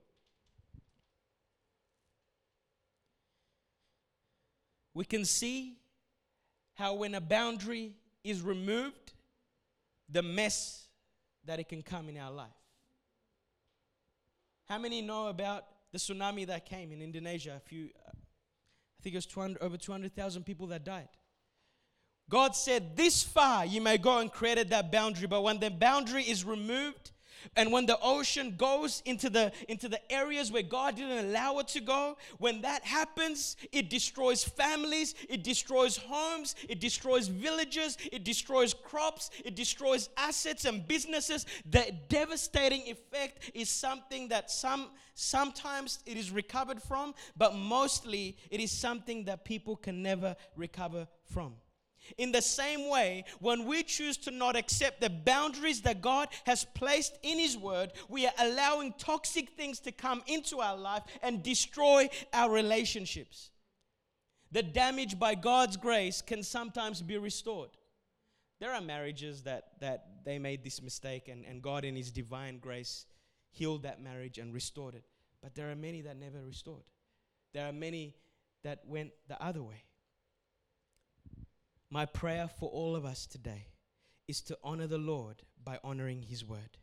[4.93, 5.77] We can see
[6.75, 9.13] how, when a boundary is removed,
[10.09, 10.87] the mess
[11.45, 12.49] that it can come in our life.
[14.67, 19.13] How many know about the tsunami that came in Indonesia a few, uh, I think
[19.13, 21.07] it was 200, over 200,000 people that died.
[22.29, 26.23] God said, This far you may go and created that boundary, but when the boundary
[26.23, 27.11] is removed,
[27.55, 31.67] and when the ocean goes into the into the areas where God didn't allow it
[31.69, 38.23] to go, when that happens, it destroys families, it destroys homes, it destroys villages, it
[38.23, 41.45] destroys crops, it destroys assets and businesses.
[41.69, 48.59] The devastating effect is something that some sometimes it is recovered from, but mostly it
[48.59, 51.55] is something that people can never recover from.
[52.17, 56.65] In the same way, when we choose to not accept the boundaries that God has
[56.75, 61.43] placed in His Word, we are allowing toxic things to come into our life and
[61.43, 63.51] destroy our relationships.
[64.51, 67.71] The damage by God's grace can sometimes be restored.
[68.59, 72.59] There are marriages that, that they made this mistake, and, and God, in His divine
[72.59, 73.05] grace,
[73.51, 75.03] healed that marriage and restored it.
[75.41, 76.83] But there are many that never restored.
[77.53, 78.15] There are many
[78.63, 79.83] that went the other way.
[81.95, 83.67] My prayer for all of us today
[84.27, 86.77] is to honor the Lord by honoring His word.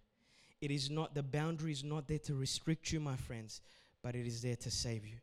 [0.63, 3.61] It is not, the boundary is not there to restrict you, my friends,
[4.03, 5.19] but it is there to save you.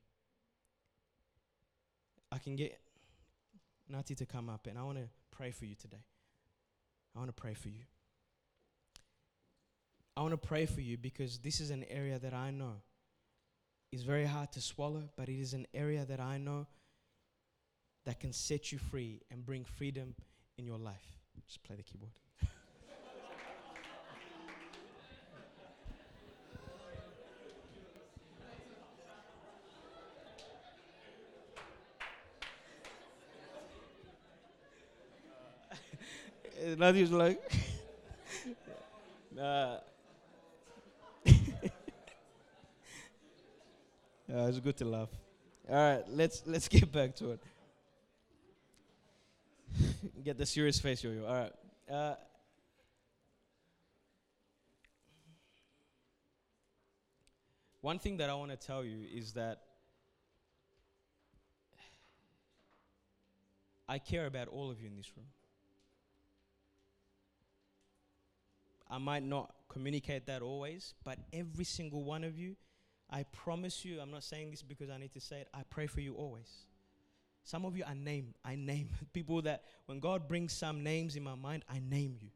[2.32, 2.80] I can get
[3.90, 6.06] Nati to come up and I want to pray for you today.
[7.16, 7.86] I want to pray for you.
[10.16, 12.76] I want to pray for you because this is an area that I know
[13.92, 16.68] is very hard to swallow, but it is an area that I know
[18.06, 20.16] that can set you free and bring freedom
[20.58, 21.18] in your life.
[21.48, 22.12] Just play the keyboard.
[36.78, 37.40] Nothing's like,
[39.36, 39.78] nah.
[41.26, 41.32] yeah,
[44.28, 45.10] it's good to laugh.
[45.70, 47.40] All right, let's let's get back to it.
[50.24, 51.26] Get the serious face, yo yo.
[51.26, 51.54] All right.
[51.92, 52.16] Uh,
[57.82, 59.62] one thing that I want to tell you is that
[63.88, 65.26] I care about all of you in this room.
[68.88, 72.56] I might not communicate that always, but every single one of you,
[73.10, 75.88] I promise you, I'm not saying this because I need to say it, I pray
[75.88, 76.69] for you always.
[77.44, 78.34] Some of you I name.
[78.44, 82.30] I name people that when God brings some names in my mind, I name you.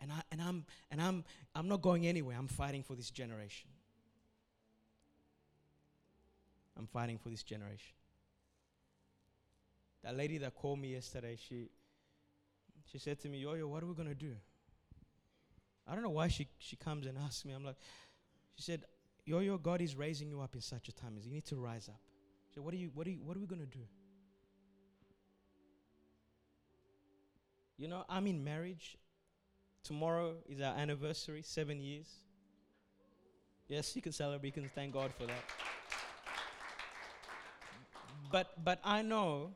[0.00, 1.24] And I and I'm and I'm
[1.54, 2.36] I'm not going anywhere.
[2.38, 3.68] I'm fighting for this generation.
[6.78, 7.92] I'm fighting for this generation.
[10.02, 11.68] That lady that called me yesterday, she
[12.90, 14.34] she said to me, Yo, yo, what are we gonna do?
[15.86, 17.52] I don't know why she, she comes and asks me.
[17.52, 17.76] I'm like,
[18.54, 18.84] she said,
[19.24, 21.56] Yo, yo, God is raising you up in such a time as you need to
[21.56, 22.00] rise up.
[22.54, 23.84] So what are you what are you, what are we to do?
[27.78, 28.98] You know, I'm in marriage.
[29.82, 32.06] Tomorrow is our anniversary, 7 years.
[33.68, 35.44] Yes, you can celebrate, you can thank God for that.
[38.30, 39.52] But but I know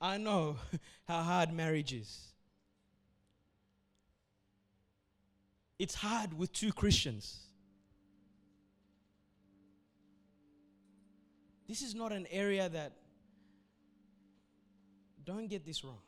[0.00, 0.56] I know
[1.08, 2.26] how hard marriage is.
[5.78, 7.45] It's hard with two Christians.
[11.68, 12.92] This is not an area that,
[15.24, 15.98] don't get this wrong.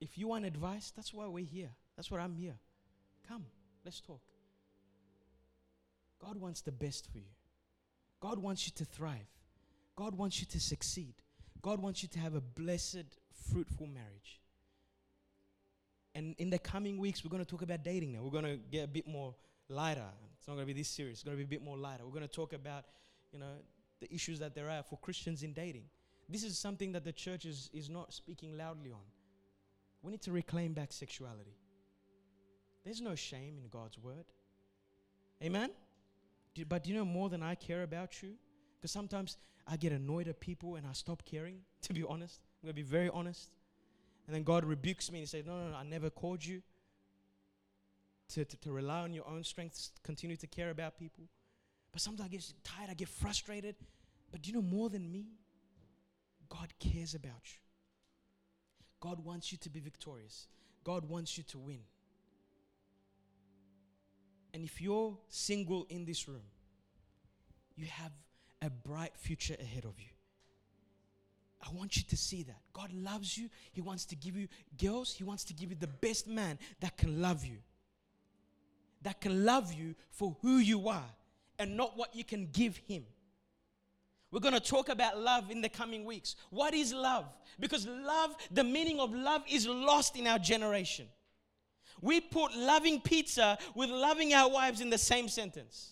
[0.00, 1.70] If you want advice, that's why we're here.
[1.96, 2.56] That's why I'm here.
[3.28, 3.44] Come,
[3.84, 4.20] let's talk.
[6.18, 7.30] God wants the best for you.
[8.20, 9.28] God wants you to thrive.
[9.94, 11.14] God wants you to succeed.
[11.60, 13.18] God wants you to have a blessed,
[13.50, 14.40] fruitful marriage.
[16.14, 18.20] And in the coming weeks, we're going to talk about dating now.
[18.22, 19.34] We're going to get a bit more
[19.72, 20.08] lighter.
[20.38, 21.18] It's not going to be this serious.
[21.18, 22.04] It's going to be a bit more lighter.
[22.04, 22.84] We're going to talk about,
[23.32, 23.54] you know,
[24.00, 25.84] the issues that there are for Christians in dating.
[26.28, 29.06] This is something that the church is, is not speaking loudly on.
[30.02, 31.56] We need to reclaim back sexuality.
[32.84, 34.24] There's no shame in God's word.
[35.42, 35.70] Amen?
[36.68, 38.32] But do you know more than I care about you?
[38.76, 42.40] Because sometimes I get annoyed at people and I stop caring, to be honest.
[42.62, 43.50] I'm going to be very honest.
[44.26, 46.62] And then God rebukes me and says, No, no, no, I never called you
[48.32, 51.24] to, to, to rely on your own strength, continue to care about people.
[51.92, 53.76] But sometimes I get tired, I get frustrated.
[54.30, 55.26] But do you know more than me?
[56.48, 57.60] God cares about you.
[59.00, 60.46] God wants you to be victorious.
[60.84, 61.80] God wants you to win.
[64.54, 66.42] And if you're single in this room,
[67.74, 68.12] you have
[68.60, 70.08] a bright future ahead of you.
[71.64, 72.60] I want you to see that.
[72.72, 73.48] God loves you.
[73.72, 74.48] He wants to give you
[74.80, 77.58] girls, He wants to give you the best man that can love you
[79.02, 81.10] that can love you for who you are
[81.58, 83.04] and not what you can give him.
[84.30, 86.36] We're going to talk about love in the coming weeks.
[86.50, 87.26] What is love?
[87.60, 91.06] Because love, the meaning of love is lost in our generation.
[92.00, 95.90] We put loving pizza with loving our wives in the same sentence.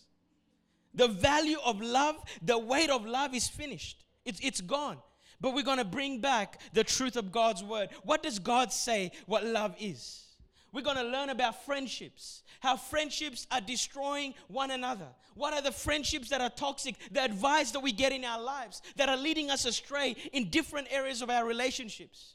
[0.94, 4.96] The value of love, the weight of love is finished, it's, it's gone.
[5.40, 7.88] But we're going to bring back the truth of God's word.
[8.02, 10.26] What does God say what love is?
[10.72, 15.08] We're going to learn about friendships, how friendships are destroying one another.
[15.34, 18.82] What are the friendships that are toxic, the advice that we get in our lives
[18.96, 22.34] that are leading us astray in different areas of our relationships?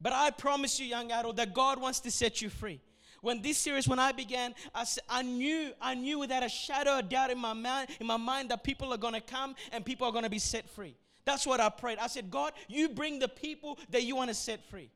[0.00, 2.80] But I promise you, young adult, that God wants to set you free.
[3.22, 7.08] When this series, when I began, I, I knew, I knew without a shadow of
[7.08, 10.06] doubt in my mind, in my mind that people are going to come and people
[10.06, 10.94] are going to be set free.
[11.24, 11.98] That's what I prayed.
[11.98, 14.90] I said, God, you bring the people that you want to set free.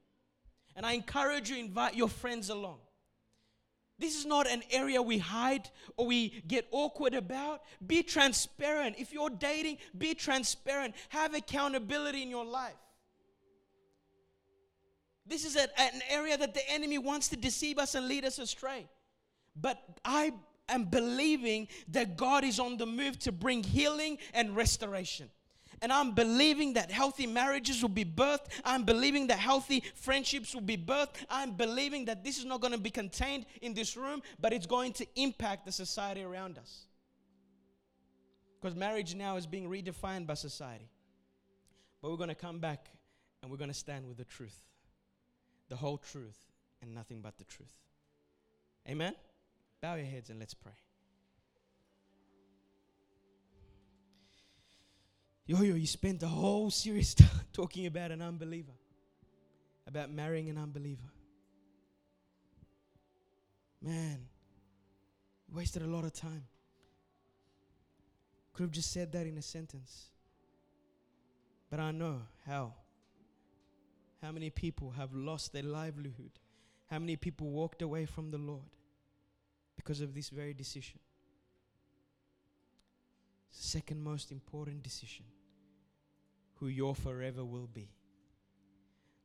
[0.78, 2.78] And I encourage you, invite your friends along.
[3.98, 7.62] This is not an area we hide or we get awkward about.
[7.84, 8.94] Be transparent.
[8.96, 10.94] If you're dating, be transparent.
[11.08, 12.76] Have accountability in your life.
[15.26, 15.68] This is an
[16.08, 18.88] area that the enemy wants to deceive us and lead us astray.
[19.60, 20.32] But I
[20.68, 25.28] am believing that God is on the move to bring healing and restoration.
[25.80, 28.46] And I'm believing that healthy marriages will be birthed.
[28.64, 31.24] I'm believing that healthy friendships will be birthed.
[31.30, 34.66] I'm believing that this is not going to be contained in this room, but it's
[34.66, 36.86] going to impact the society around us.
[38.60, 40.88] Because marriage now is being redefined by society.
[42.02, 42.88] But we're going to come back
[43.42, 44.64] and we're going to stand with the truth
[45.68, 46.38] the whole truth
[46.82, 47.74] and nothing but the truth.
[48.88, 49.14] Amen?
[49.80, 50.72] Bow your heads and let's pray.
[55.48, 57.16] Yo, yo, you spent the whole series
[57.54, 58.74] talking about an unbeliever,
[59.86, 61.10] about marrying an unbeliever.
[63.80, 64.18] Man,
[65.50, 66.44] wasted a lot of time.
[68.52, 70.10] Could have just said that in a sentence.
[71.70, 72.74] But I know how.
[74.20, 76.32] How many people have lost their livelihood?
[76.90, 78.68] How many people walked away from the Lord
[79.76, 80.98] because of this very decision?
[83.50, 85.24] Second most important decision
[86.60, 87.90] who your forever will be.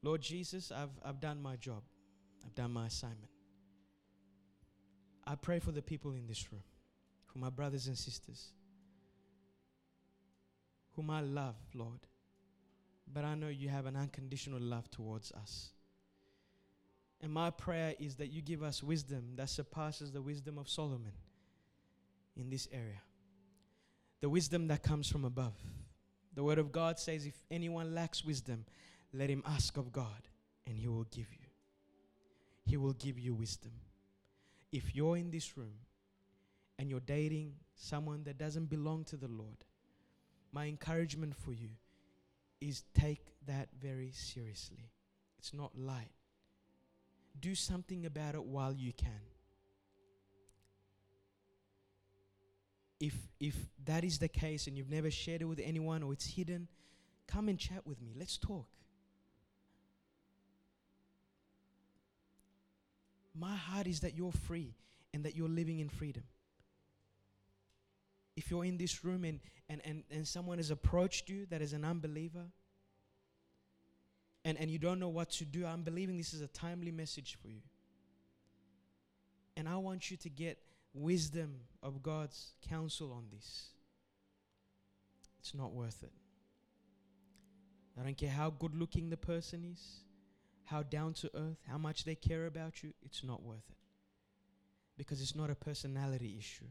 [0.01, 1.83] Lord Jesus, I've, I've done my job,
[2.45, 3.29] I've done my assignment.
[5.25, 6.63] I pray for the people in this room,
[7.25, 8.49] for my brothers and sisters,
[10.95, 11.99] whom I love, Lord.
[13.11, 15.69] But I know you have an unconditional love towards us.
[17.21, 21.13] And my prayer is that you give us wisdom that surpasses the wisdom of Solomon
[22.35, 23.01] in this area.
[24.19, 25.53] The wisdom that comes from above
[26.35, 28.65] the word of God says, if anyone lacks wisdom,
[29.13, 30.27] let him ask of God,
[30.65, 31.47] and he will give you.
[32.65, 33.73] He will give you wisdom.
[34.71, 35.75] If you're in this room
[36.79, 39.65] and you're dating someone that doesn't belong to the Lord,
[40.51, 41.69] my encouragement for you
[42.61, 44.91] is take that very seriously.
[45.37, 46.11] It's not light.
[47.39, 49.32] Do something about it while you can.
[53.03, 56.25] If if that is the case and you've never shared it with anyone or it's
[56.25, 56.69] hidden,
[57.27, 58.13] come and chat with me.
[58.17, 58.65] Let's talk.
[63.37, 64.73] My heart is that you're free
[65.13, 66.23] and that you're living in freedom.
[68.37, 71.73] If you're in this room and, and, and, and someone has approached you that is
[71.73, 72.45] an unbeliever,
[74.45, 77.37] and, and you don't know what to do, I'm believing this is a timely message
[77.41, 77.61] for you.
[79.57, 80.57] And I want you to get
[80.93, 83.67] wisdom of God's counsel on this.
[85.39, 86.11] It's not worth it.
[87.99, 89.99] I don't care how good looking the person is,
[90.65, 93.77] how down to earth, how much they care about you, it's not worth it.
[94.97, 96.65] Because it's not a personality issue,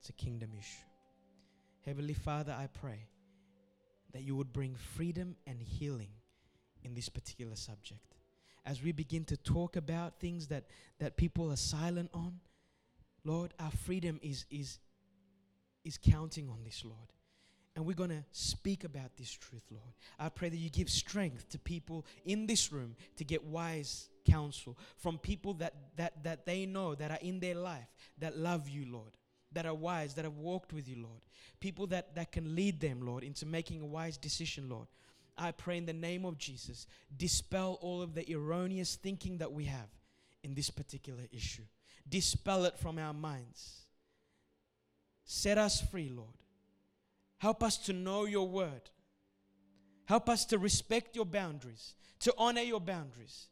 [0.00, 0.84] it's a kingdom issue.
[1.84, 3.06] Heavenly Father, I pray
[4.12, 6.10] that you would bring freedom and healing
[6.82, 8.00] in this particular subject.
[8.64, 10.64] As we begin to talk about things that,
[10.98, 12.40] that people are silent on,
[13.24, 14.78] Lord, our freedom is, is,
[15.84, 16.98] is counting on this, Lord.
[17.76, 19.94] And we're going to speak about this truth, Lord.
[20.18, 24.78] I pray that you give strength to people in this room to get wise counsel
[24.96, 28.86] from people that, that, that they know, that are in their life, that love you,
[28.92, 29.16] Lord,
[29.52, 31.20] that are wise, that have walked with you, Lord.
[31.58, 34.86] People that, that can lead them, Lord, into making a wise decision, Lord.
[35.36, 39.64] I pray in the name of Jesus, dispel all of the erroneous thinking that we
[39.64, 39.88] have
[40.44, 41.64] in this particular issue
[42.08, 43.82] dispel it from our minds.
[45.24, 46.36] Set us free, Lord.
[47.38, 48.90] Help us to know your word.
[50.06, 53.46] Help us to respect your boundaries, to honor your boundaries,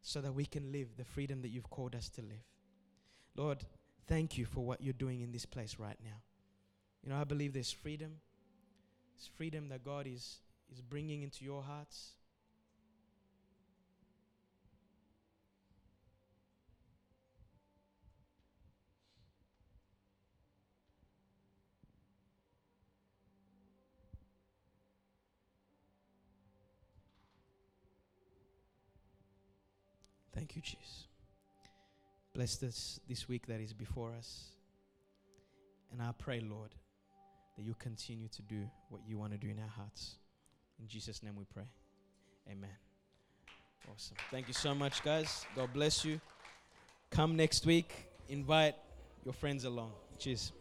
[0.00, 2.44] so that we can live the freedom that you've called us to live.
[3.36, 3.64] Lord,
[4.06, 6.20] thank you for what you're doing in this place right now.
[7.02, 8.16] You know, I believe there's freedom.
[9.16, 10.40] It's freedom that God is,
[10.72, 12.12] is bringing into your hearts.
[30.34, 31.06] Thank you, Jesus.
[32.34, 34.44] Bless this this week that is before us.
[35.92, 36.70] And I pray, Lord,
[37.56, 40.16] that you continue to do what you want to do in our hearts.
[40.80, 41.68] In Jesus' name we pray.
[42.50, 42.70] Amen.
[43.92, 44.16] Awesome.
[44.30, 45.44] Thank you so much, guys.
[45.54, 46.20] God bless you.
[47.10, 47.92] Come next week.
[48.28, 48.74] Invite
[49.24, 49.92] your friends along.
[50.18, 50.52] Cheers.